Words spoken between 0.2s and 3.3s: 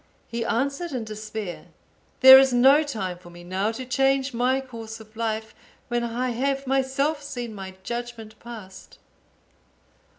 He answered in despair, "There is no time for